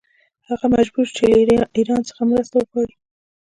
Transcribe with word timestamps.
هغه 0.49 0.65
مجبور 0.75 1.05
شو 1.09 1.13
چې 1.17 1.23
له 1.59 1.63
ایران 1.77 2.01
څخه 2.09 2.21
مرسته 2.31 2.55
وغواړي. 2.57 2.95